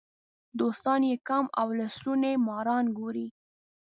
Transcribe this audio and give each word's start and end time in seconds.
دوستان 0.59 1.01
یې 1.09 1.15
کم 1.27 1.45
او 1.61 1.67
لستوڼي 1.79 2.33
ماران 2.47 2.85
ګوري. 2.97 3.27